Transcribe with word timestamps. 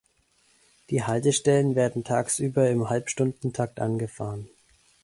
Die 0.89 1.03
Haltestellen 1.03 1.75
werden 1.75 2.03
tagsüber 2.03 2.67
im 2.71 2.89
Halbstundentakt 2.89 3.79
angefahren. 3.79 4.49